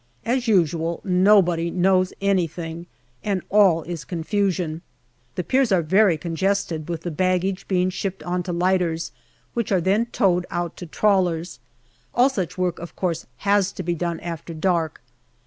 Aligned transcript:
As 0.25 0.47
usual, 0.47 0.99
nobody 1.03 1.69
knows 1.69 2.11
anything, 2.21 2.87
and 3.23 3.43
all 3.49 3.83
is 3.83 4.03
confusion. 4.03 4.81
The 5.35 5.43
piers 5.43 5.71
are 5.71 5.83
very 5.83 6.17
congested 6.17 6.89
with 6.89 7.01
the 7.01 7.11
baggage 7.11 7.67
being 7.67 7.91
shipped 7.91 8.23
on 8.23 8.41
to 8.41 8.51
lighters, 8.51 9.11
which 9.53 9.71
are 9.71 9.79
then 9.79 10.07
towed 10.07 10.47
out 10.49 10.75
to 10.77 10.87
trawlers. 10.87 11.59
ADTsuch 12.17 12.57
work, 12.57 12.79
of 12.79 12.95
course, 12.95 13.27
has 13.45 13.71
to 13.73 13.83
be 13.83 13.93
done 13.93 14.19
after 14.21 14.55
dark. 14.55 15.01